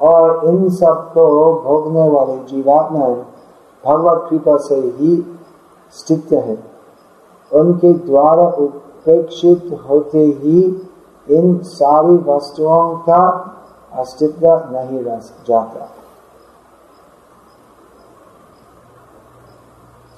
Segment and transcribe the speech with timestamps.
[0.00, 1.24] और इन सबको
[1.60, 3.08] भोगने वाले जीवात्मा
[3.84, 5.16] भगवत कृपा से ही
[5.92, 6.58] स्थित है।
[7.52, 10.60] उनके द्वारा उपेक्षित होते ही
[11.30, 13.24] इन सारी वस्तुओं का
[13.92, 15.18] अस्तित्व नहीं रह
[15.48, 15.88] जाता।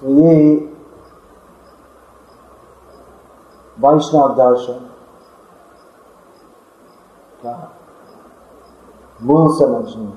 [0.03, 0.55] तो ये
[3.79, 4.91] वैष्णव दर्शन
[7.45, 7.74] का
[9.25, 10.13] मूल समझनी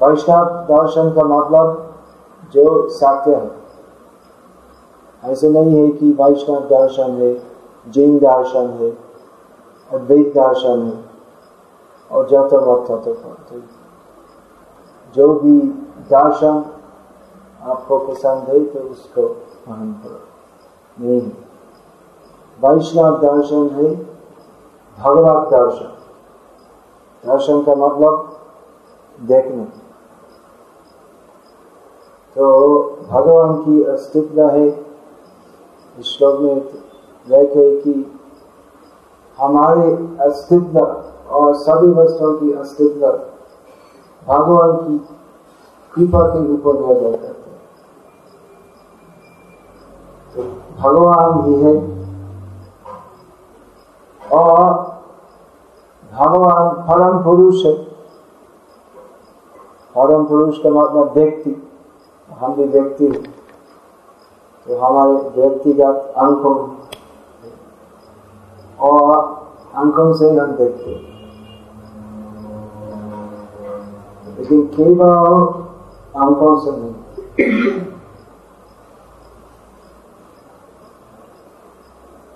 [0.00, 1.66] वैष्णव दर्शन का मतलब
[2.52, 3.50] जो सत्य है
[5.22, 7.34] ऐसे नहीं है कि वैष्णव दर्शन है
[7.86, 8.90] जैन दर्शन है
[9.90, 10.98] अद्वैत दर्शन है
[12.10, 13.60] और जत वक्त तो
[15.14, 15.58] जो भी
[16.10, 16.64] दर्शन
[17.62, 20.20] आपको पसंद है तो उसको ग्रहण करो
[20.96, 21.20] नहीं
[22.58, 23.94] वैष्णव दर्शन है
[24.98, 25.99] भगवत दर्शन
[27.26, 28.36] दर्शन का मतलब
[29.20, 29.64] देखना।
[32.36, 34.68] तो भगवान की अस्तित्व है।
[35.98, 36.60] इस श्लोक में
[37.26, 38.20] देखे कि
[39.38, 39.92] हमारे
[40.24, 43.06] अस्तित्व और सभी वस्तुओं की अस्तित्व
[44.26, 44.98] भगवान की
[45.94, 47.60] कृपा के ऊपर निर्भर करते हैं।
[50.34, 50.42] तो
[50.80, 51.74] भगवान ही है
[54.32, 54.89] और
[56.12, 57.72] भगवान परम पुरुष है।
[59.96, 61.50] परम पुरुष का मतलब व्यक्ति,
[62.30, 63.22] हम भी व्यक्ति हैं।
[64.66, 66.56] तो हमारे व्यक्तिगत अंकों
[68.80, 69.14] और
[69.74, 70.90] अंकों से हम देखते
[74.38, 75.46] लेकिन केवल
[76.20, 77.80] अंकों से नहीं।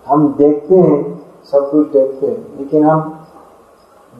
[0.07, 1.03] हम देखते हैं,
[1.45, 3.24] सब कुछ देखते हैं, लेकिन हम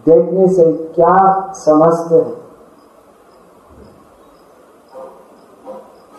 [0.09, 2.45] देखने से क्या समझते हैं?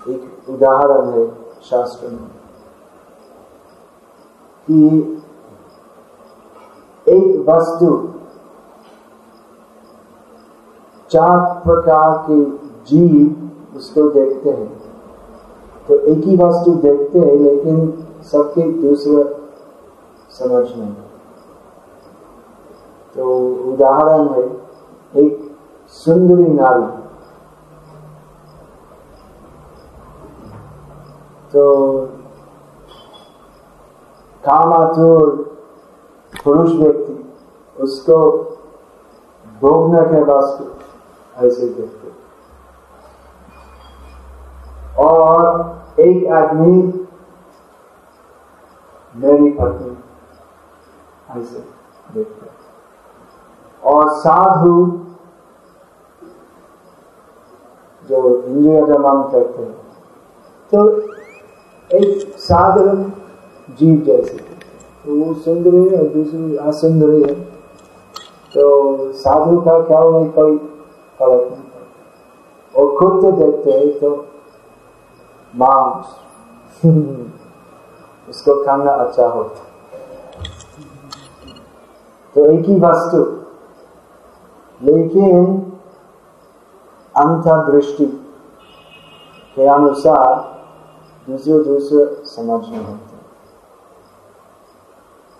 [0.09, 1.27] एक उदाहरण है
[1.61, 2.27] शास्त्र में
[4.67, 5.11] कि
[7.07, 8.13] एक वस्तु
[11.11, 12.43] चार प्रकार के
[12.85, 14.69] जीव उसको देखते हैं।
[15.87, 19.23] तो एक ही वस्तु देखते हैं, लेकिन सबके दूसरे
[20.29, 20.95] समझ नहीं।
[23.15, 24.43] तो उदाहरण है,
[25.15, 27.05] एक सुंदरी नारी।
[31.53, 32.01] तो
[34.45, 35.35] कामातुर
[36.43, 37.33] पुरुष व्यक्ति,
[37.81, 38.17] उसको
[39.61, 40.65] भोगने के वास्तु
[41.45, 42.11] ऐसे देखते।
[45.03, 47.07] और एक आदमी
[49.15, 49.97] मेरी पत्नी
[51.41, 51.59] ऐसे
[52.13, 52.64] देखते।
[53.85, 55.01] और साधु
[58.09, 59.73] जो इंद्रिय दमन करते हैं।
[60.71, 61.01] तो
[61.91, 63.03] एक साधारण
[63.79, 64.37] जीव जैसे
[65.05, 67.33] तो वो सुंदर है और दूसरी असुंदर है।
[68.53, 70.57] तो साधु का ख्याल में कोई
[71.21, 71.63] गलत नहीं
[72.75, 74.09] और खुद से देखते हैं तो
[75.53, 76.05] मांस,
[78.29, 79.61] उसको खाना अच्छा होता
[82.35, 83.44] तो एक ही वस्तु
[84.81, 85.45] लेकिन
[87.15, 88.05] अंतर्दृष्टि
[89.57, 90.33] के अनुसार
[91.27, 93.13] दूसरे दूसरे समझने होते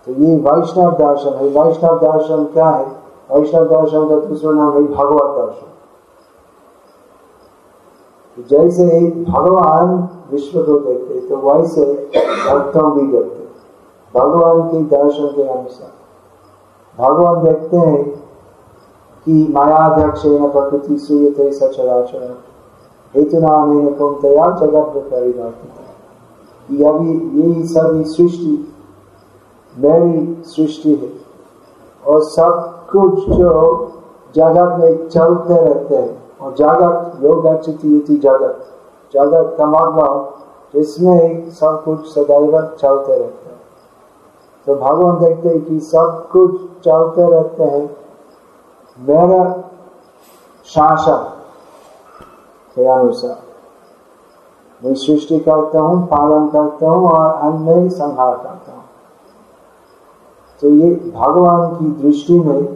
[0.07, 2.85] तो ये वैष्णव दर्शन है। वैष्णव दर्शन क्या है?
[3.31, 5.71] वैष्णव दर्शन का दूसरा नाम है भगवत दर्शन।
[8.37, 8.85] तो जैसे
[9.23, 9.87] भगवान
[10.31, 11.85] विश्व को देखते तो वैसे
[12.47, 13.43] भक्तों भी देखते
[14.13, 15.91] भगवान के दर्शन के अनुसार।
[16.97, 18.03] भगवान देखते हैं
[19.25, 22.35] कि मायाध्यक्ष प्रकृति सूयते सचराचर
[23.13, 28.73] हेतु नाम कौनतया जगत परिवर्तित अभी यही सभी सृष्टि,
[29.75, 31.09] मेरी सृष्टि है,
[32.03, 33.51] और सब कुछ जो
[34.35, 37.45] जगत में चलते रहते हैं, और जगत योग
[38.21, 38.65] जगत
[39.13, 40.33] जगत का मतलब
[40.73, 43.59] जिसमें सब कुछ सदैव चलते रहते हैं।
[44.67, 47.85] तो भगवान देखते हैं कि सब कुछ चलते रहते हैं
[48.99, 49.71] मेरा
[50.65, 51.23] शासन
[52.75, 53.43] के अनुसार
[54.83, 58.83] मैं सृष्टि करता हूँ, पालन करता हूँ और अन्य संहार करता हूँ।
[60.61, 62.75] तो ये भगवान की दृष्टि में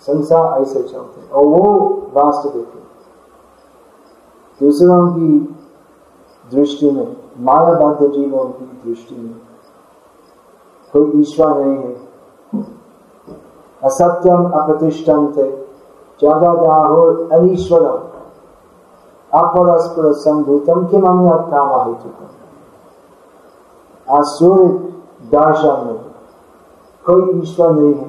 [0.00, 2.80] संसार ऐसे चलते और वो वास्तविक है।
[4.60, 5.38] दूसरों की
[6.56, 9.34] दृष्टि में, मायाबद्ध जीवों की दृष्टि में
[10.92, 12.10] कोई ईश्वर नहीं है।
[13.82, 15.46] असत्यम अप्रतिष्ठम थे
[16.22, 17.98] जगदाहुर अनीश्वरम
[19.32, 22.28] अपरस्पर संभूतम किम अन्य काम हेतुकम
[24.08, 24.74] आसुरिक
[25.32, 26.00] दर्शन में
[27.04, 28.08] कोई ईश्वर नहीं है।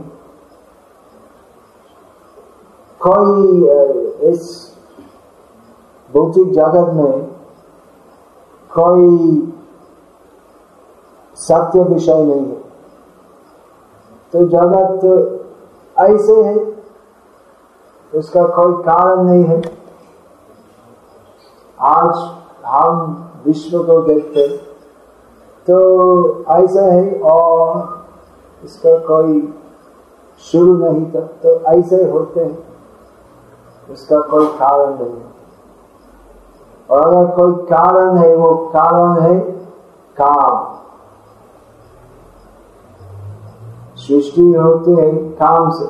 [3.02, 3.40] कोई
[4.30, 4.42] इस
[6.14, 7.16] भौतिक जगत में
[8.70, 9.12] कोई
[11.38, 12.60] सत्य विषय नहीं है।
[14.34, 15.00] तो जगत
[16.02, 16.56] ऐसे है,
[18.14, 19.62] उसका कोई कारण नहीं है।
[21.80, 22.16] आज
[22.66, 24.48] हम विश्व को देखते
[25.68, 25.78] तो
[26.52, 28.06] ऐसा है और
[28.64, 29.42] इसका कोई
[30.44, 32.58] शुरू नहीं था तो ऐसे होते हैं,
[33.90, 35.30] उसका कोई कारण नहीं है।
[36.90, 39.40] और अगर कोई कारण है, वो कारण है
[40.18, 40.71] काम।
[44.08, 45.86] सृष्टि होती है काम से।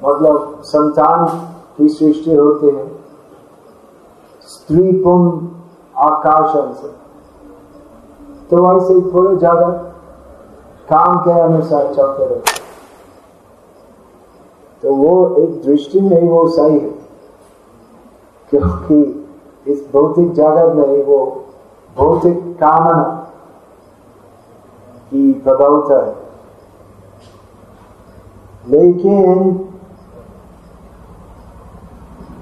[0.00, 1.26] मतलब संतान
[1.78, 2.86] की सृष्टि होती है।
[4.48, 5.26] स्त्री पुम
[6.02, 6.96] आकर्षण से
[8.50, 9.68] तो वैसे थोड़े ज़्यादा
[10.88, 12.56] काम के अनुसार चलते रहते
[14.82, 16.90] तो वो एक दृष्टि में वो सही है
[18.52, 19.00] क्योंकि
[19.66, 21.18] इस भौतिक जगत में वो
[21.96, 23.17] भौतिक कामना
[25.12, 26.14] प्रबलता है
[28.70, 29.38] लेकिन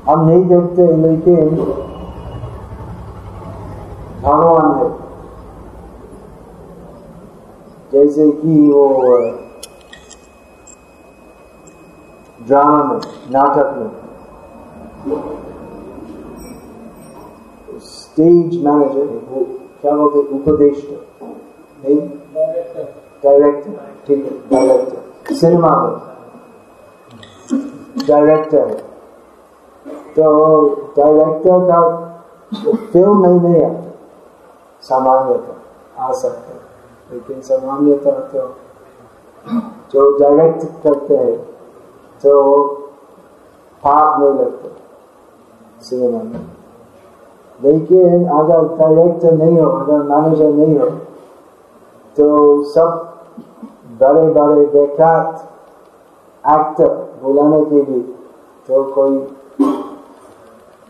[0.08, 1.48] हम नहीं देखते लेकिन
[4.22, 4.88] भगवान है।
[7.92, 8.84] जैसे कि वो
[12.46, 13.00] ड्रामा में
[13.32, 13.90] नाटक में।
[17.86, 19.06] स्टेज मैनेजर
[19.80, 20.76] क्या बोलते उपदेश
[23.24, 23.74] डायरेक्टर
[24.06, 25.94] ठीक है डायरेक्टर सिनेमा में
[28.06, 28.74] डायरेक्टर है
[30.14, 30.26] तो
[30.96, 31.80] डायरेक्टर का
[32.64, 33.90] फ़िल्म में नहीं आता
[34.84, 35.54] सामान्यता
[35.98, 36.60] आ सकता है
[37.12, 38.46] लेकिन सामान्यता तो
[39.92, 41.36] जो डायरेक्ट करते हैं
[42.24, 42.32] तो
[43.82, 44.68] पाप नहीं लगते
[45.80, 46.46] सिनेमा में
[47.60, 50.88] लेकिन अगर डायरेक्टर नहीं हो अगर मैनेजर नहीं हो
[52.16, 52.26] तो
[52.64, 52.88] सब
[54.00, 55.28] बड़े बड़े बेख्यात
[56.44, 56.90] एक्टर
[57.22, 58.02] बुलाने के लिए
[58.68, 59.18] तो कोई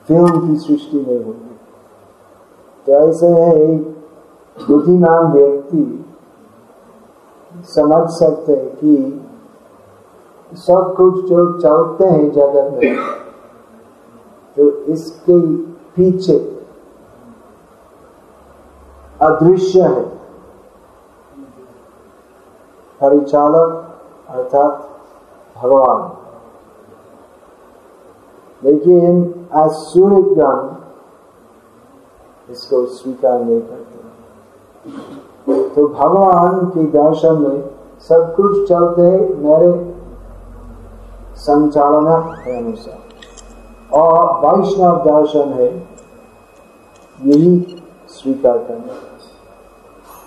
[0.09, 1.55] फ़िल्म की सृष्टि नहीं होगी।
[2.87, 3.83] तो ऐसे है एक
[4.69, 5.85] बुद्धिमान व्यक्ति
[7.75, 8.93] समझ सकते हैं कि
[10.53, 12.97] सब कुछ जो चलते हैं जगत में
[14.57, 14.63] तो
[14.93, 15.39] इसके
[15.97, 16.37] पीछे
[19.21, 20.16] अदृश्य है।
[23.01, 23.95] परिचालक
[24.29, 24.89] अर्थात
[25.57, 26.13] भगवान।
[28.65, 30.77] लेकिन आसुरिकगण
[32.53, 33.97] इसको स्वीकार नहीं करते।
[35.69, 37.71] तो भगवान के दर्शन में
[38.01, 39.97] सब कुछ चलते हैं मेरे
[41.37, 42.99] संचालना के अनुसार।
[43.99, 45.89] और वैष्णव दर्शन है,
[47.25, 48.93] यही स्वीकार करना।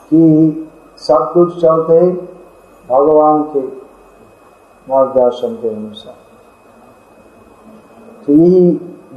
[0.09, 2.38] कि सब कुछ चलते हैं
[2.89, 3.61] भगवान के
[4.89, 6.15] मार्गदर्शन के अनुसार।
[8.25, 8.71] तो यही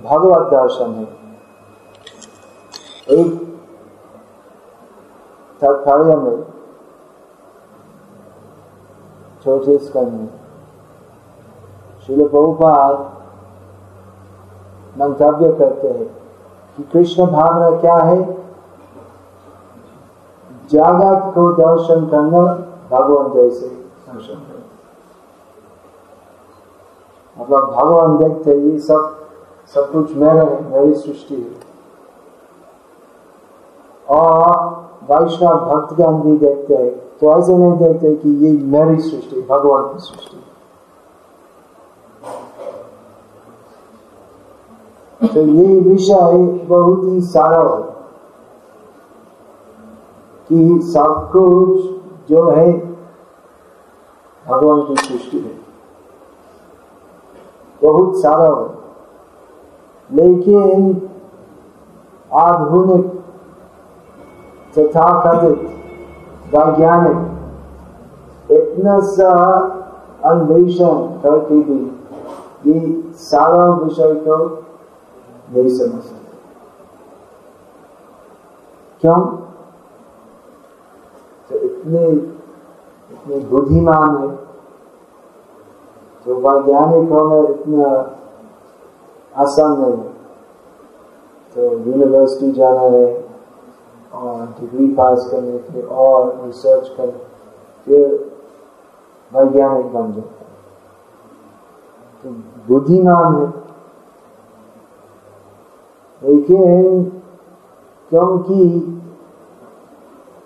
[0.05, 1.23] भगवत दर्शन है।
[3.19, 3.59] एक
[5.61, 6.45] तात्पर्य में
[9.45, 10.29] छोटे स्कंद में
[12.07, 13.13] शिल प्रभुपाद
[15.01, 16.07] मंतव्य करते हैं
[16.77, 18.33] कि कृष्ण भावना क्या है?
[20.71, 23.67] जागत को दर्शन करना भगवान जैसे
[27.37, 29.01] मतलब भगवान देखते ये सब
[29.75, 31.61] सब कुछ मेरा है मेरी सृष्टि है।
[34.09, 34.51] और
[35.11, 39.99] वैष्णव भक्तगण भी देखते हैं तो ऐसे नहीं देखते कि ये मेरी सृष्टि, भगवान की
[40.01, 40.37] सृष्टि।
[45.29, 46.37] तो ये विषय
[46.69, 47.83] बहुत ही सारा है
[50.51, 52.73] कि सब कुछ जो है,
[54.49, 55.63] भगवान की सृष्टि है।
[57.83, 58.83] बहुत सारा है।
[60.13, 61.09] लेकिन
[62.33, 63.07] आधुनिक
[64.79, 65.59] तथा कथित
[66.55, 67.33] वैज्ञानिक
[68.51, 69.31] इतना सा
[70.25, 72.03] अन्वेषण करके भी
[72.71, 74.65] ये सारा विषय को
[75.55, 76.05] नहीं समझ
[79.01, 79.42] क्यों?
[81.83, 82.11] इतने
[83.13, 84.37] इतने बुद्धिमान है।
[86.25, 88.17] तो वैज्ञानिक होना इतना
[89.37, 90.13] आसान नहीं है।
[91.55, 93.29] तो यूनिवर्सिटी जाना है
[94.15, 97.11] और डिग्री पास करने फिर और रिसर्च कर
[97.85, 98.33] फिर
[99.33, 100.47] वैज्ञानिक बन जाता है।
[102.23, 102.31] तो
[102.69, 103.63] बुद्धिमान है।
[106.25, 107.05] लेकिन
[108.11, 108.89] क्योंकि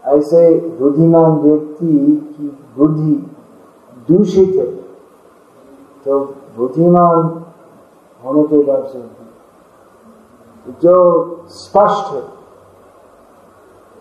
[0.07, 1.95] ऐसे बुद्धिमान व्यक्ति
[2.33, 3.15] की बुद्धि
[4.09, 4.67] दूषित है
[6.05, 6.19] तो
[6.57, 7.45] बुद्धिमान
[8.25, 8.59] होने के
[8.89, 9.01] से
[10.83, 10.95] जो
[11.49, 12.23] स्पष्ट है,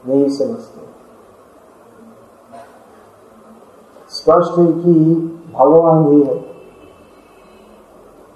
[0.08, 0.86] नहीं समझते।
[4.12, 4.94] स्पष्ट है कि
[5.54, 6.38] भगवान ही है,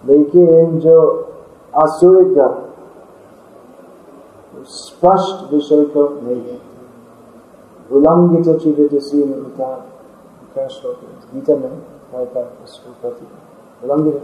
[0.03, 0.97] लेकिन जो
[1.73, 2.37] आसुरिक
[4.69, 6.68] स्पष्ट विषय को नहीं है।
[7.91, 8.47] उल्लंघित
[10.53, 10.99] क्या श्लोक
[11.33, 11.71] गीता में
[12.63, 13.27] उसको प्रति
[13.83, 14.23] उल्लंघित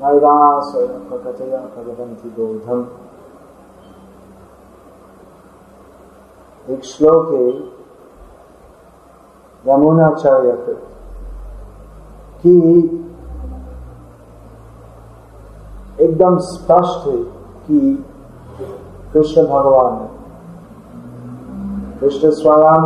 [0.00, 2.86] नैरासया भगवंती बोधम
[6.68, 7.46] एक श्लोक है
[9.64, 10.56] यमुनाचार्य
[12.44, 12.56] कि
[16.00, 17.16] एकदम स्पष्ट है
[17.68, 17.78] कि
[19.14, 20.08] कृष्ण भगवान है।
[22.00, 22.82] कृष्ण स्वयं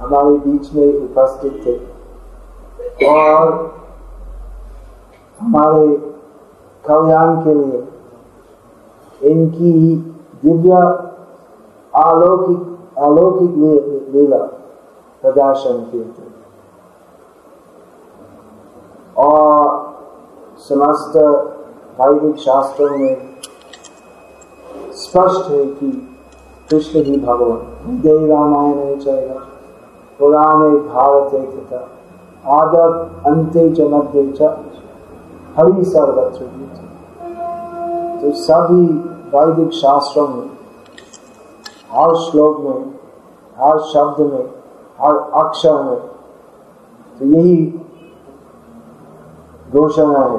[0.00, 1.74] हमारे बीच में उपस्थित थे
[3.08, 3.52] और
[5.40, 5.86] हमारे
[6.84, 7.78] कल्याण के लिए
[9.30, 9.72] इनकी
[10.44, 10.76] दिव्य
[11.94, 12.62] अलौकिक
[12.98, 13.52] अलौकिक
[14.14, 14.42] लीला
[15.22, 16.32] प्रदर्शन किए थे।
[19.18, 19.56] और
[20.58, 21.16] समस्त
[22.00, 23.33] वैदिक शास्त्रों में
[24.96, 25.90] स्पष्ट है कि
[26.70, 29.40] कृष्ण ही भगवान देव रामायण चलेगा
[30.18, 31.80] पुराने भारत तथा
[32.56, 32.90] आदर
[33.26, 34.46] अंत्य च मध्य
[35.58, 36.46] हरि सर्वत्र
[38.20, 38.84] तो सभी
[39.32, 40.50] वैदिक शास्त्रों में,
[41.92, 42.84] हर श्लोक में,
[43.56, 44.44] हर शब्द में,
[45.00, 45.98] हर अक्षर में
[47.18, 47.56] तो यही
[49.72, 50.38] घोषणा है,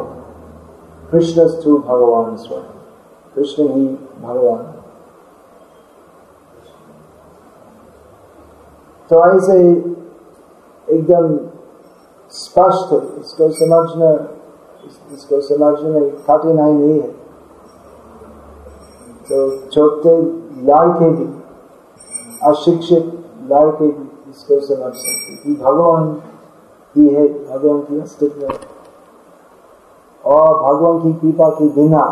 [1.12, 2.75] कृष्णस्तु भगवान स्वयं।
[3.36, 3.86] कृष्ण ही
[4.22, 4.63] भगवान।
[9.12, 9.58] तो ऐसे
[10.88, 11.38] एकदम
[12.32, 14.12] स्पष्ट, इसको समझना,
[15.13, 17.12] इसको समझने में कठिनाई नहीं है।
[19.27, 19.38] तो
[19.70, 20.15] छोटे
[20.65, 21.25] लड़के भी,
[22.44, 23.06] अशिक्षित
[23.51, 26.22] लड़के भी इसको समझ सकते कि भगवान
[26.96, 28.48] ही है, भगवान की अस्तित्व
[30.24, 32.04] और भगवान की कृपा के बिना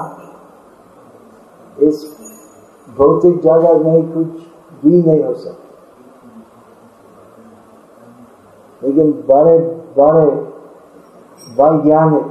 [1.79, 2.17] इस
[2.97, 4.27] भौतिक जगत में कुछ
[4.85, 5.63] भी नहीं हो सकता।
[8.83, 9.59] लेकिन बड़े
[9.97, 10.25] बड़े,
[11.61, 12.25] वैज्ञानिक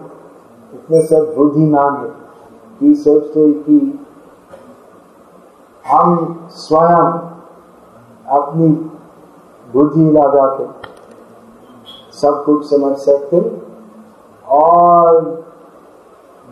[0.75, 2.09] इतने सब बुद्धिमान है
[2.79, 3.99] कि सोचते कि
[5.89, 7.13] हम स्वयं
[8.39, 8.69] अपनी
[9.73, 10.67] बुद्धि लगा के
[12.13, 13.63] सब कुछ समझ सकते
[14.49, 15.42] और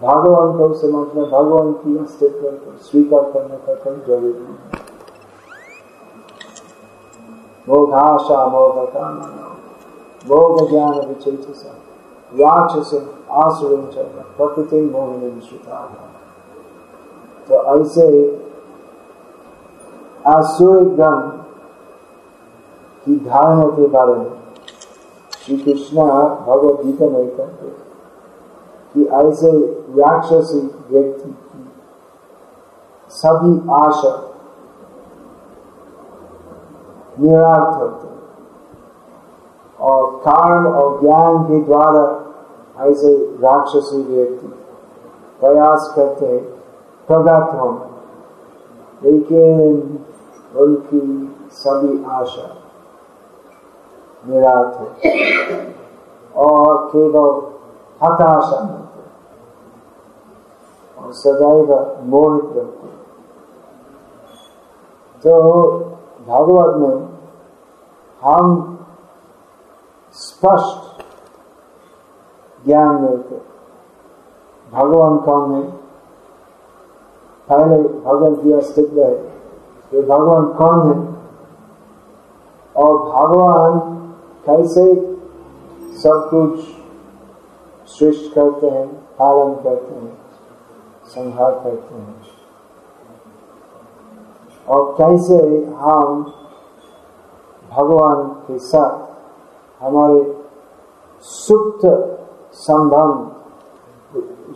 [0.03, 4.89] भगवान को समझना, भगवान की स्टेटमेंट को स्वीकार करने का कोई ज़रूरी नहीं
[7.69, 9.51] मोघाशा मोघ कामना
[10.25, 11.47] मोघ ज्ञान विचेत
[12.33, 12.95] राक्षस
[13.39, 13.77] आसुर
[14.37, 15.85] प्रकृति मोहिनी विश्वता
[17.49, 18.09] तो ऐसे
[20.29, 20.85] आसुर
[23.07, 24.33] की धारणा के बारे में
[25.37, 26.03] श्री कृष्ण
[26.47, 27.90] भगवद गीता में कहते
[28.95, 29.51] कि ऐसे
[29.99, 31.69] राक्षसी व्यक्ति की
[33.11, 34.15] सभी आशा
[37.21, 38.07] निरार्थक
[39.79, 42.05] और कारण और ज्ञान के द्वारा
[42.81, 44.53] ऐसे राक्षसी व्यक्ति
[45.41, 46.43] प्रयास करते हैं
[47.09, 47.89] प्रगत होना
[49.03, 50.01] लेकिन
[50.55, 51.01] उनकी
[51.55, 52.49] सभी आशा
[54.25, 54.77] निरार्थ
[56.35, 57.41] और केवल
[58.03, 59.03] हताशा मिलते
[61.03, 61.71] और सदैव
[62.07, 62.89] मोहित रहते
[65.25, 65.33] तो
[66.29, 67.09] भागवत में
[68.23, 68.47] हम
[70.17, 71.03] स्पष्ट
[72.67, 73.41] ज्ञान मिलते
[74.73, 75.63] भगवान कौन है
[77.49, 79.13] पहले भगवान की अस्तित्व है।
[79.93, 80.99] ये भगवान कौन है?
[82.75, 83.79] और भगवान
[84.47, 84.85] कैसे
[86.03, 86.80] सब कुछ
[87.91, 88.87] सृष्ट करते हैं
[89.19, 90.19] पालन करते हैं,
[91.07, 92.15] संहार करते हैं।
[94.69, 95.37] और कैसे
[95.77, 96.23] हम
[97.73, 100.21] भगवान के साथ हमारे
[101.23, 101.83] सुप्त
[102.53, 103.19] संबंध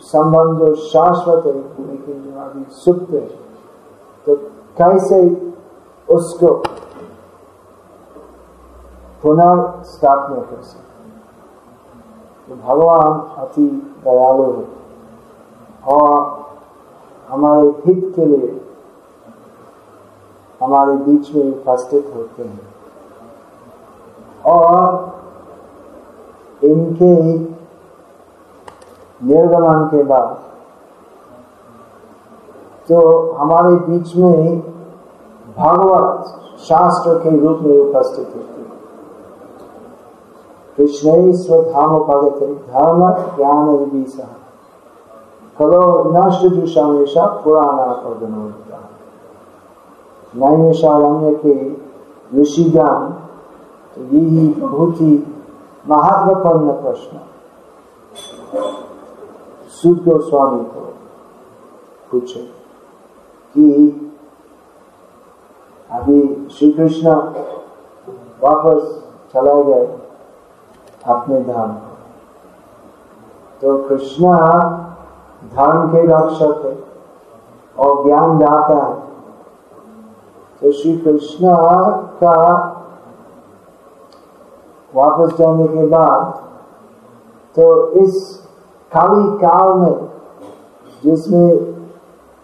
[0.03, 1.53] संबंध जो शाश्वत है
[1.87, 3.27] लेकिन अभी सुप्त है।
[4.27, 4.35] तो
[4.79, 5.19] कैसे
[6.07, 6.53] उसको
[9.23, 10.84] पुनर्स्थापना कर सकते
[12.47, 13.61] तो भगवान अति
[14.05, 14.65] दयालु है
[15.93, 16.09] और
[17.29, 18.49] हमारे हित के लिए
[20.61, 22.67] हमारे बीच में उपस्थित होते हैं।
[24.45, 24.77] और
[26.61, 27.13] इनके
[29.21, 30.37] निर्गमन के बाद
[32.89, 32.99] जो
[33.37, 34.59] हमारे बीच में
[35.57, 36.11] भगवत
[36.67, 38.54] शास्त्र के रूप में उपस्थित होते
[40.77, 42.39] कृष्ण स्वधाम भगत
[42.71, 43.01] धर्म
[43.35, 44.27] ज्ञान विभीषा
[45.59, 48.79] कलो नष्ट जुषामेशा पुराना पदनोता
[50.35, 51.55] नैमिषारण्य के
[52.41, 53.11] ऋषिगण
[53.95, 55.11] तो यही बहुत ही
[55.87, 57.19] महत्वपूर्ण प्रश्न।
[59.71, 60.81] सुद गोस्वामी को
[62.11, 62.39] पूछे
[63.55, 63.65] कि
[65.89, 67.09] अभी श्री कृष्ण
[68.43, 68.81] वापस
[69.33, 69.85] चला गए
[71.05, 71.71] अपने धाम
[73.61, 74.37] तो कृष्ण
[75.49, 76.77] धर्म के रक्षक है
[77.77, 78.93] और ज्ञान दाता है।
[80.61, 81.55] तो श्री कृष्ण
[82.23, 82.37] का
[84.93, 86.33] वापस जाने के बाद
[87.55, 87.65] तो
[88.03, 88.13] इस
[88.91, 90.09] खाली काल में
[91.03, 91.49] जिसमें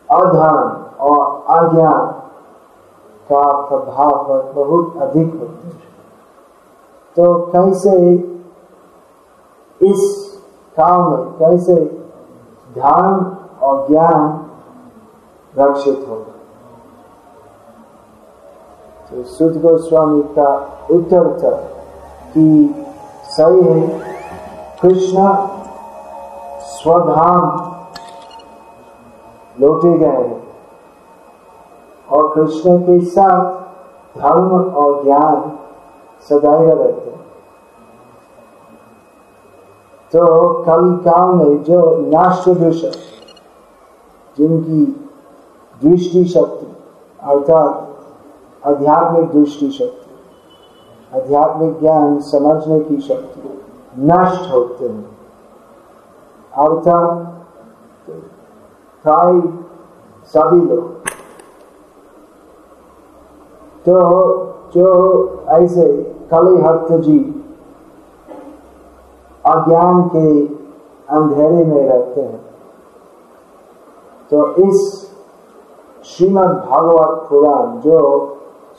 [0.09, 0.69] अधर्म
[1.05, 1.19] और
[1.49, 2.05] अज्ञान
[3.29, 4.11] का प्रभाव
[4.55, 5.73] बहुत अधिक होता है।
[7.17, 7.93] तो कैसे
[9.83, 10.31] इस
[10.79, 11.75] काल में कैसे
[12.73, 14.45] ध्यान और ज्ञान
[15.57, 16.23] रक्षित होगा?
[19.09, 21.55] तो सुध गोस्वामी का उत्तर था
[22.33, 22.75] कि
[23.23, 24.01] सही है।
[24.81, 25.35] कृष्ण
[26.61, 27.71] स्वधाम
[29.61, 30.43] लौटे गए हैं
[32.11, 33.61] और कृष्ण के साथ
[34.19, 35.51] धर्म और ज्ञान
[36.29, 37.20] सदैव रहते हैं।
[40.11, 42.91] तो कल काल में जो नाश्य दृश्य
[44.37, 44.85] जिनकी
[45.81, 46.67] दृष्टि शक्ति,
[47.23, 53.49] अर्थात आध्यात्मिक दृष्टि शक्ति, आध्यात्मिक ज्ञान समझने की शक्ति
[53.99, 55.17] नष्ट होते हैं।
[56.57, 57.27] अर्थात
[59.05, 59.41] प्राय
[60.25, 60.89] सभी लोग।
[63.85, 63.95] तो
[64.75, 65.91] जो ऐसे
[66.33, 67.19] कलिहत जी
[69.45, 70.27] अज्ञान के
[71.09, 72.39] अंधेरे में रहते हैं।
[74.31, 74.77] तो इस
[76.05, 77.97] श्रीमद् भागवत पुराण जो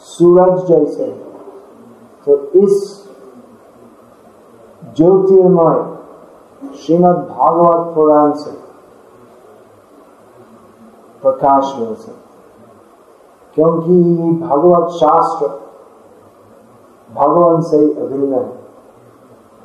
[0.03, 1.13] सूरज जैसे है
[2.27, 2.75] तो इस
[4.97, 8.51] ज्योतिर्मय श्रीमद् भागवत पुराण से
[11.23, 12.21] प्रकाश मिल सकता
[13.57, 13.99] क्योंकि
[14.41, 15.47] भगवत शास्त्र
[17.11, 18.62] भगवान से अभिन्न है।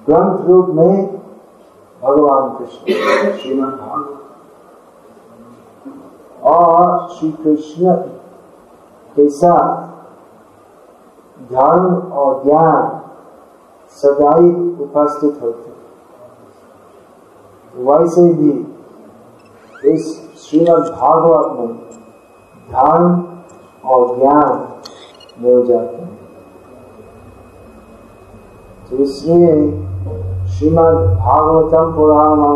[0.09, 1.17] ग्रंथ रूप में
[2.03, 2.93] भगवान कृष्ण,
[3.37, 4.13] श्रीमद् भागवत।
[6.43, 7.95] और श्री कृष्ण
[9.15, 9.87] के साथ
[11.51, 13.01] धर्म और ज्ञान
[13.89, 15.75] सदैव उपस्थित होते
[17.83, 18.51] वैसे भी
[19.93, 20.05] इस
[20.37, 21.75] श्रीमद् भागवत में
[22.69, 23.23] धर्म
[23.89, 24.67] और ज्ञान
[25.39, 26.15] मिल जाते हैं।
[28.89, 29.86] तो इसलिए
[30.53, 32.55] श्रीमद् भागवतम पुराणम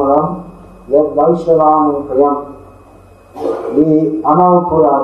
[0.89, 2.35] यद वैष्णवान प्रियम
[3.77, 3.87] ये
[4.25, 5.03] अमर पुराण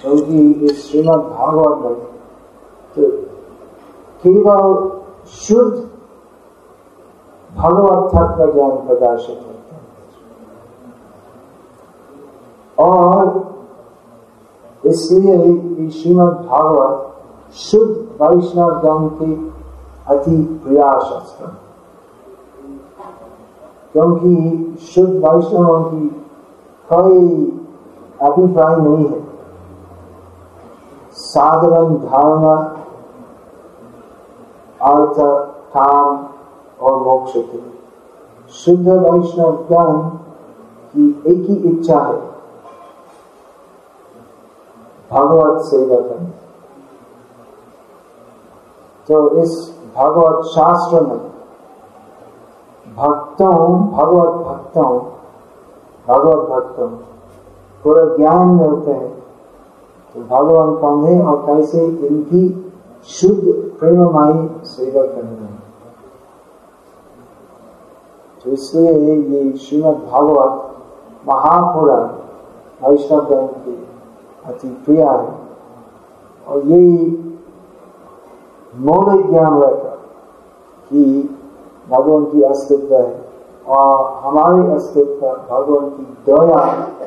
[0.00, 1.96] क्योंकि इस श्रीमद् भागवत में
[2.96, 3.02] तो
[4.24, 4.62] केवल
[5.38, 5.74] शुद्ध
[7.52, 9.82] भगवत तत्व ज्ञान प्रकाशित होता है।
[12.78, 13.22] और
[14.84, 16.94] इसलिए श्रीमद् भागवत
[17.56, 19.32] शुद्ध वैष्णव ज्ञान की
[20.10, 21.36] अति प्रयास
[23.92, 26.08] क्योंकि शुद्ध वैष्णवों की
[26.88, 27.18] कोई
[28.22, 29.20] अभिप्राय नहीं है।
[31.12, 32.46] साधारण धर्म
[34.80, 35.18] अर्थ
[35.74, 36.26] काम
[36.80, 37.60] और मोक्ष के
[38.54, 40.08] शुद्ध वैष्णव ज्ञान
[40.94, 42.20] की एक ही इच्छा है।
[45.10, 46.30] भगवत सेवा करना
[49.08, 51.18] तो इस भगवत शास्त्र में,
[52.96, 54.78] भक्त, भगवत भक्त
[56.08, 56.98] भगवत भक्त हूँ
[57.84, 59.10] पूरा ज्ञान मिलते हैं
[60.14, 62.42] तो भगवान कौन है और कैसे इनकी
[63.08, 63.44] शुद्ध
[63.78, 65.58] प्रेममाई सेवा करनी है?
[68.44, 70.52] तो इसलिए ये श्रीमद भागवत
[71.28, 72.06] महापुराण
[72.82, 73.76] वैष्णव धर्म की
[74.44, 75.40] अति प्रिय है।
[76.46, 76.96] और यही
[78.80, 79.94] नॉलेज ज्ञान रहता
[80.90, 81.02] कि
[81.90, 83.24] भगवान की अस्तित्व है
[83.68, 86.64] और हमारे अस्तित्व भगवान की दया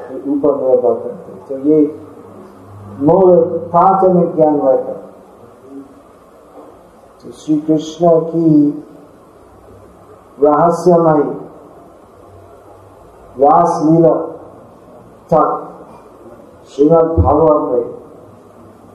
[0.09, 1.85] के ऊपर निर्भर करते हैं। तो ये
[3.71, 5.03] प्राथमिक ज्ञान रहता है।
[7.23, 8.83] तो श्री कृष्ण की
[10.43, 11.21] रहस्यमय
[13.37, 13.81] व्यास
[15.33, 15.61] तक
[16.69, 17.83] श्रीमद भागवत में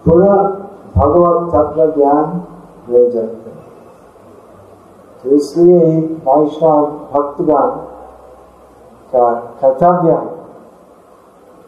[0.05, 0.35] पूरा
[0.97, 2.47] भगवत तत्व ज्ञान
[2.91, 3.27] प्रयोजन
[5.25, 5.81] तो इसलिए
[6.27, 7.77] वैष्णव भक्तगण
[9.13, 9.29] का
[9.61, 10.17] कर्तव्य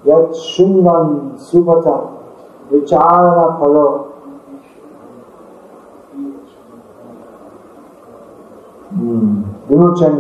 [0.05, 1.13] यद शुनवन
[2.71, 3.29] विचार
[3.61, 3.89] फलो
[9.69, 10.19] विमोचन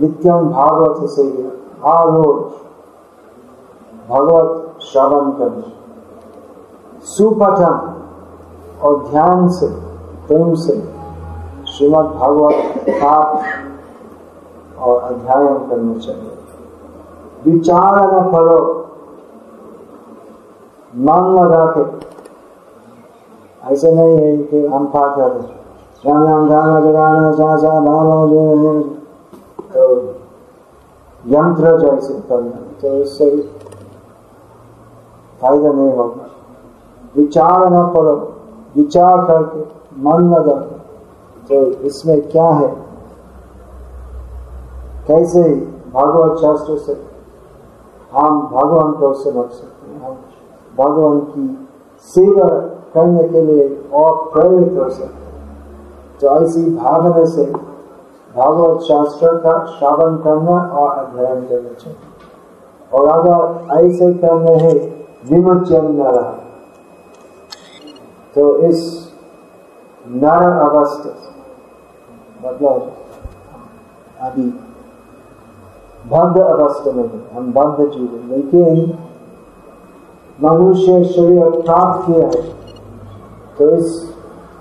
[0.00, 1.22] नित्यम भागवत से
[1.84, 2.10] हर
[4.08, 5.62] भगवत श्रवण कर
[7.06, 7.76] सुपठन
[8.82, 9.66] और ध्यान से
[10.26, 10.74] प्रेम से
[11.68, 13.32] श्रीमद भागवत पाठ
[14.78, 16.36] और अध्याय करने चाहिए
[17.44, 18.58] विचार न फलो
[21.06, 21.82] मन लगा के
[23.72, 25.56] ऐसे नहीं है कि हम पाठ करते
[26.04, 28.82] राम राम राम राम राम राम
[29.72, 29.86] तो
[31.24, 33.30] यंत्र जैसे करना तो उससे
[35.40, 36.26] फ़ायदा नहीं होगा।
[37.16, 38.14] विचार न करो,
[38.76, 39.60] विचार करके
[40.02, 40.54] मन लगा
[41.48, 42.68] तो इसमें क्या है?
[45.08, 45.42] कैसे
[45.92, 46.92] भागवत शास्त्र से
[48.12, 50.00] हम भगवान को से बच सकते हैं?
[50.00, 50.16] हम
[50.78, 51.46] भगवान की
[52.06, 52.48] सेवा
[52.94, 55.26] करने के लिए और प्रेरित हो सकते
[56.20, 57.44] तो ऐसी भावना से
[58.34, 61.98] भागवत शास्त्र का श्रावण करना और अध्ययन करना चाहिए।
[62.92, 64.76] और अगर ऐसे करने हैं
[65.24, 66.22] विमोचन नारा।
[68.36, 68.80] तो इस
[70.06, 71.06] नारा अवस्थ
[72.44, 72.92] मतलब
[74.20, 74.42] अभी
[76.06, 78.98] बंध अवस्था में हम बंध जीव लेकिन
[80.42, 82.42] मनुष्य शरीर प्राप्त किया है।
[83.58, 83.88] तो इस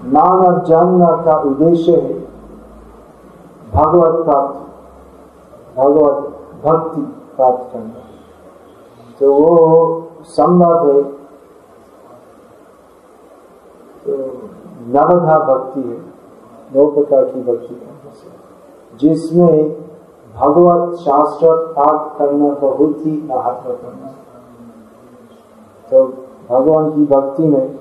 [0.06, 2.14] मानव जन्म का उद्देश्य है
[3.74, 4.60] भगवत प्राप्त,
[5.78, 6.18] भगवत
[6.64, 7.02] भक्ति
[7.36, 8.02] प्राप्त करना।
[9.20, 11.02] तो वो संभव है
[14.04, 14.18] तो
[14.88, 15.98] नवधा भक्ति है,
[16.76, 17.76] नौ प्रकार की भक्ति
[19.00, 19.70] जिसमें
[20.36, 24.14] भगवत शास्त्र पाठ करना बहुत ही महत्वपूर्ण है।
[25.90, 26.04] तो
[26.50, 27.80] भगवान की भक्ति में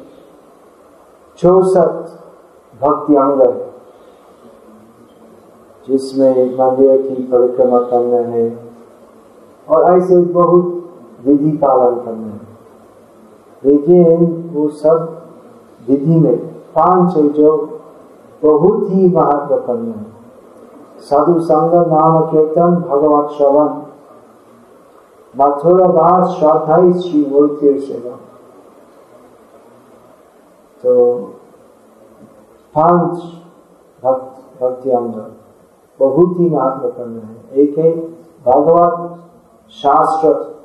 [1.39, 1.93] चौसठ
[2.81, 3.53] भक्ति अंग है,
[5.89, 8.47] जिसमें मंदिर की परिक्रमा करना है,
[9.69, 10.65] और ऐसे बहुत
[11.27, 12.57] विधि पालन करना है।
[13.65, 15.23] लेकिन वो सब
[15.89, 17.81] विधि में पाँच है जो
[18.45, 20.07] बहुत ही महत्वपूर्ण है।
[20.99, 23.69] साधु संग नाम कीर्तन भगवत श्रवण।
[25.39, 28.17] मथुर वास श्रद्धा श्री मूर्ति सेवा।
[30.83, 31.15] तो
[32.75, 33.19] पाँच
[34.05, 35.15] भक्त भक्ति अंग
[36.01, 37.97] बहुत ही महत्वपूर्ण है। एक है
[38.47, 39.21] भगवत
[39.71, 40.56] शास्त्र।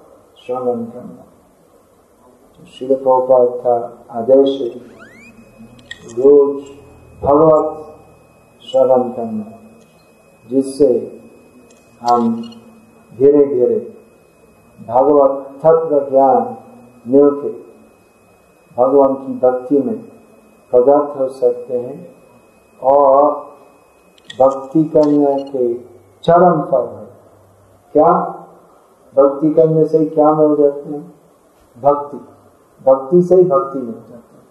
[0.46, 1.26] श्रवण करना
[2.68, 3.76] शिल प्रोपाल का
[4.10, 4.60] आदेश
[6.18, 6.64] रोज
[7.24, 7.98] भगवत
[8.62, 9.60] श्रवण करना
[10.50, 10.90] जिससे
[12.02, 12.32] हम
[13.18, 13.80] धीरे धीरे
[14.88, 16.58] भगवत तत्व ज्ञान
[17.08, 17.50] मिलके
[18.78, 19.98] भगवान की भक्ति में
[20.74, 22.16] प्रगत हो सकते हैं
[22.82, 23.32] और
[24.40, 25.74] भक्ति करने के
[26.24, 27.06] चरम पर है।
[27.94, 28.12] क्या?
[29.18, 31.14] भक्ति करने से क्या मिल जाते हैं?
[31.82, 32.18] भक्ति।
[32.92, 34.44] भक्ति से ही भक्ति मिल जाती जाते हैं।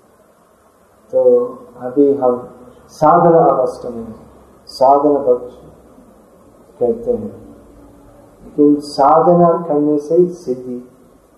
[1.13, 1.47] तो
[1.81, 2.49] अभी हम
[2.89, 4.15] साधना अवस्था में
[4.67, 5.55] साधना पक्ष
[6.81, 7.57] कहते हैं।
[8.45, 10.79] लेकिन साधना करने से ही सिद्धि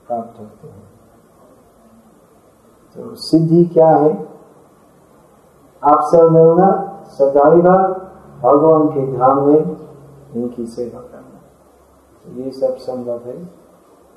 [0.08, 0.92] प्राप्त होती है।
[2.96, 4.28] तो सिद्धि क्या है?
[5.84, 7.62] आप सब मिलना सदैव
[8.42, 9.76] भगवान के धाम में
[10.36, 11.21] इनकी सेवा करना।
[12.26, 13.36] ये सब संभव है।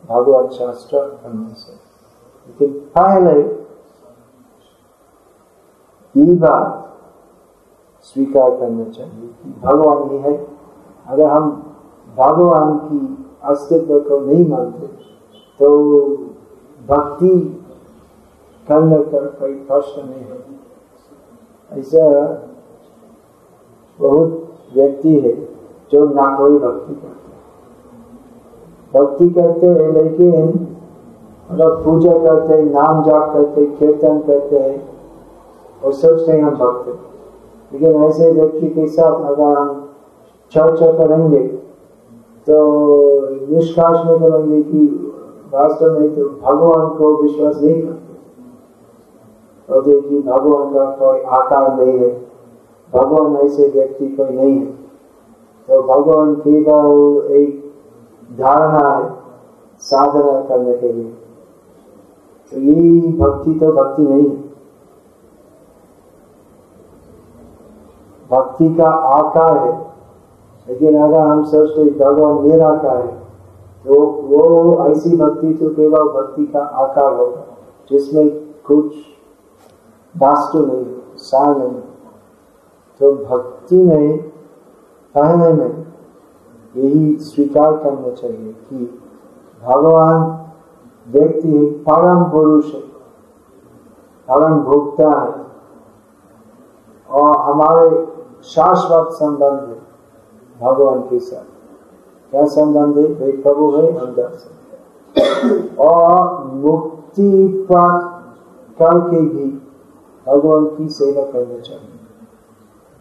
[0.09, 1.73] भगवत शास्त्र पढ़ने से।
[2.47, 3.39] लेकिन पहले
[6.15, 6.81] ये बात
[8.03, 10.33] स्वीकार करना चाहिए कि भगवान ही है।
[11.07, 11.49] अगर हम
[12.17, 12.99] भगवान की
[13.43, 14.87] अस्तित्व को नहीं मानते
[15.59, 15.69] तो
[16.87, 17.63] भक्ति
[18.67, 20.43] करने का कोई प्रश्न नहीं है।
[21.71, 22.03] ऐसा
[23.99, 24.29] बहुत
[24.75, 25.33] व्यक्ति है
[25.91, 27.24] जो ना कोई भक्ति करते।
[28.93, 30.67] भक्ति करते हैं, लेकिन
[31.49, 34.77] मतलब पूजा करते हैं, नाम जाप करते हैं, कीर्तन करते हैं
[35.83, 35.93] और
[36.31, 36.87] हैं हम भक्त
[37.73, 39.81] लेकिन ऐसे व्यक्ति के साथ अगर हम
[40.51, 41.39] चर्चा करेंगे
[42.47, 42.57] तो
[43.49, 44.85] निष्काश में करेंगे कि
[45.53, 48.13] वास्तव में तो भगवान को विश्वास नहीं करते।
[49.69, 52.09] और देखिए, भगवान का कोई आकार नहीं है,
[52.93, 54.65] भगवान ऐसे व्यक्ति कोई नहीं है।
[55.69, 57.64] तो भगवान केवल एक
[58.29, 59.09] धारणा है
[59.79, 61.11] साधना करने के लिए।
[62.51, 64.43] तो ये भक्ति तो भक्ति नहीं। है
[68.31, 69.73] भक्ति का आकार है।
[70.67, 73.13] लेकिन अगर हम सोचते भगवान निराकार है
[73.85, 77.43] तो वो ऐसी भक्ति तो केवल भक्ति का आकार होगा,
[77.89, 78.29] जिसमें
[78.65, 78.93] कुछ
[80.15, 80.85] वास्तु नहीं,
[81.17, 81.81] सार नहीं।
[82.99, 84.17] तो भक्ति में
[85.15, 85.85] पहले में
[86.75, 88.99] यही स्वीकार करना चाहिए कि
[89.63, 90.45] भगवान
[91.11, 92.81] व्यक्ति परम पुरुष है,
[94.29, 95.45] परम भोक्ता है
[97.09, 97.89] और हमारे
[98.43, 99.81] शाश्वत संबंध है
[100.61, 101.45] भगवान के साथ।
[102.31, 103.05] क्या संबंध है?
[103.05, 109.45] वे प्रभु है। अंदर से और मुक्ति प्राप्त करके भी
[110.27, 111.91] भगवान की सेवा करना चाहिए।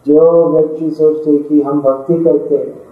[0.07, 2.84] जो व्यक्ति सोचते कि हम भक्ति करते हैं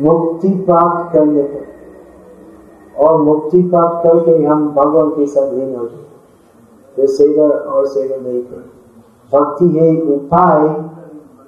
[0.00, 6.04] मुक्ति प्राप्त करने पर और मुक्ति प्राप्त करके हम भगवान के साथ लीन हो जाए
[6.96, 8.64] तो सेवा और सेवा नहीं कर
[9.32, 10.68] भक्ति है उपाय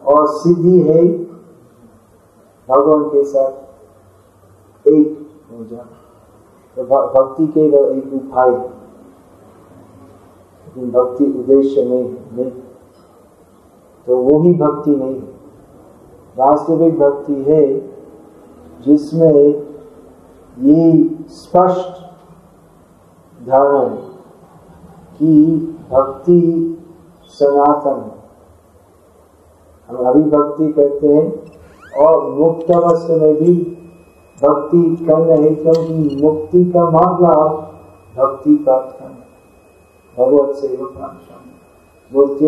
[0.06, 1.06] और सिद्धि है
[2.68, 5.94] भगवान के साथ एक हो जाना।
[6.76, 8.50] तो भक्ति केवल एक उपाय
[10.86, 12.50] भक्ति उद्देश्य नहीं है, नहीं।
[14.06, 15.28] तो वो ही भक्ति नहीं है।
[16.36, 17.62] वास्तविक भक्ति है
[18.86, 19.38] जिसमें
[20.56, 20.82] ये
[21.30, 21.92] स्पष्ट
[23.40, 23.88] है
[25.18, 25.32] कि
[25.90, 26.40] भक्ति
[27.34, 28.16] सनातन है।
[29.88, 33.54] हम अभी भक्ति करते हैं और मुक्त अवस्था में भी
[34.38, 37.64] भक्ति कर रहे क्योंकि मुक्ति का मतलब
[38.16, 39.24] भक्ति प्राप्त करना
[40.16, 41.36] भगवत करना
[42.12, 42.46] मुक्ति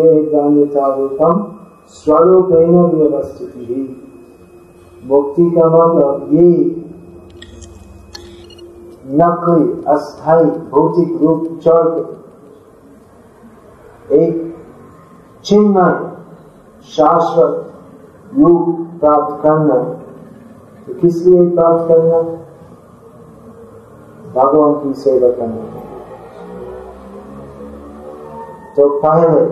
[0.97, 1.43] रूपम
[1.89, 3.81] स्वरूपेण व्यवस्थित। ही
[5.05, 6.47] मुक्ति का मतलब ये
[9.07, 11.87] नकली अस्थाई भौतिक रूप चढ़
[14.13, 14.57] एक
[15.43, 16.11] चिन्मय
[16.83, 17.73] शाश्वत
[18.37, 19.75] रूप प्राप्त करना।
[20.85, 22.21] तो किस लिए प्राप्त करना?
[24.35, 25.65] भगवान की सेवा करना।
[28.75, 29.45] तो पहले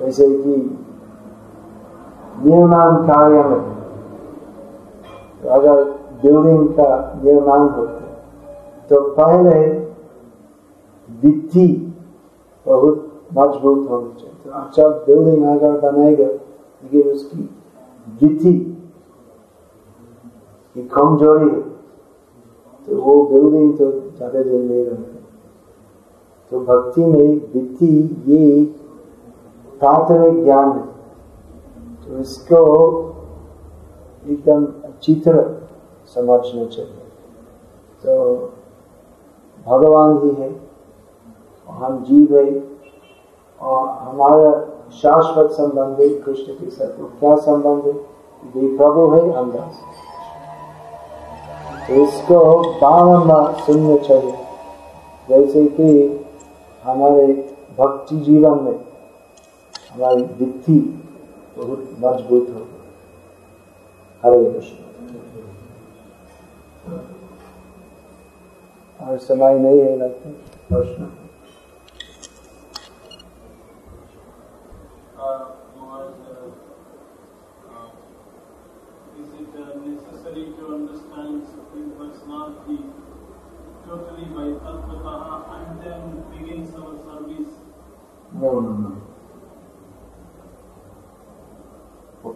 [0.00, 0.54] जैसे कि
[2.40, 3.62] निर्माण कार्य में
[5.42, 5.84] तो अगर
[6.22, 6.88] बिल्डिंग का
[7.24, 8.10] निर्माण होता है
[8.90, 9.58] तो पहले
[11.08, 11.68] विधि
[12.66, 17.48] बहुत मज़बूत होनी चाहिए। तो अच्छा बिल्डिंग अगर बनाएगा, लेकिन उसकी
[18.22, 18.52] विधि
[20.76, 21.60] की कमज़ोरी है
[22.88, 25.18] तो वो बिल्डिंग तो ज़्यादा दिन नहीं रहता।
[26.52, 27.92] तो भक्ति में वित्ती
[28.26, 28.64] ये
[29.80, 30.89] प्राथमिक ज्ञान है।
[32.10, 32.60] तो इसको
[34.26, 35.44] एकदम अच्छी तरह
[36.14, 37.04] समझना चाहिए।
[38.02, 38.14] तो
[39.66, 40.48] भगवान ही है,
[41.68, 42.48] हम जीव है,
[43.60, 44.50] और हमारा
[44.92, 47.92] शाश्वत संबंध है, कृष्ण के साथ क्या संबंध है?
[48.54, 49.72] वे प्रभु है अंदाज
[51.86, 52.38] तो इसको
[52.80, 54.34] बारम्बार सुनना चाहिए।
[55.28, 55.88] जैसे कि
[56.82, 57.26] हमारे
[57.78, 58.78] भक्ति जीवन में
[59.92, 60.99] हमारी बहुत
[62.02, 62.66] मज़बूत हो
[64.22, 64.88] हरे कृष्ण
[69.00, 70.30] और समय नहीं है लगता
[70.68, 71.10] प्रश्न
[79.82, 81.50] necessary to understand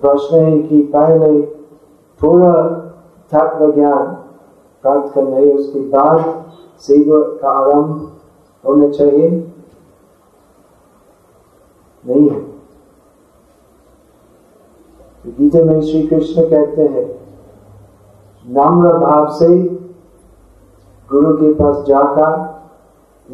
[0.04, 1.40] प्रश्न है कि पहले
[2.20, 2.52] पूरा
[3.30, 4.06] तत्व ज्ञान
[4.82, 6.44] प्राप्त करना है, उसके बाद
[6.78, 8.12] सेवा का आरंभ
[8.66, 9.30] होना चाहिए।
[12.06, 12.40] नहीं है।
[15.24, 17.06] तो गीता में श्री कृष्ण कहते हैं,
[18.46, 19.48] नम्र भाव से
[21.10, 22.32] गुरु के पास जाकर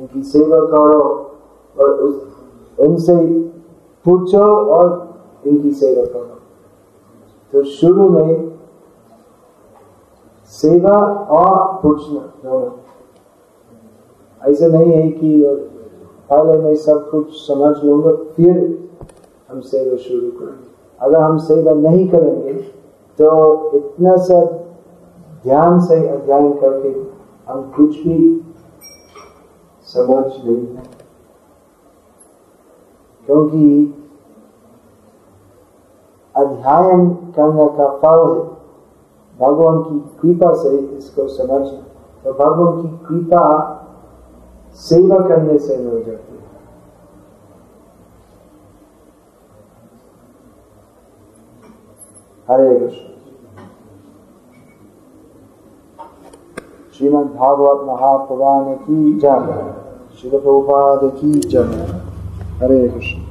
[0.00, 1.00] उनकी सेवा करो
[1.80, 2.22] और उस,
[2.80, 3.16] उनसे
[4.04, 5.14] पूछो और
[5.46, 6.39] इनकी सेवा करो।
[7.52, 8.50] तो शुरू में
[10.52, 10.96] सेवा
[11.36, 12.70] और पूछना, दोनों।
[14.42, 15.42] ऐसा नहीं है कि
[16.30, 18.54] पहले मैं सब कुछ समझ लूँगा, फिर
[19.50, 20.68] हम सेवा शुरू करेंगे।
[21.00, 22.52] अगर हम सेवा नहीं करेंगे
[23.18, 24.58] तो इतना सब
[25.44, 26.88] ध्यान से अध्ययन करके
[27.46, 28.18] हम कुछ भी
[29.88, 30.66] समझ नहीं
[33.28, 33.62] क्योंकि
[36.36, 38.60] अध्ययन करने का फल है
[39.40, 41.82] भगवान की कृपा से इसको समझना
[42.24, 43.76] तो भगवान की कृपा
[44.74, 46.40] सेवा करने से मिल जाती है।
[52.50, 53.10] हरे कृष्ण।
[56.98, 59.74] श्रीमद् भागवत महापुराण की जय।
[60.20, 60.30] श्री
[61.10, 61.58] की जय।
[62.58, 63.29] हरे कृष्ण।